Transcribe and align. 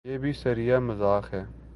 یہ 0.05 0.17
بھی 0.17 0.31
صریحا 0.33 0.79
مذاق 0.79 1.33
ہے۔ 1.33 1.43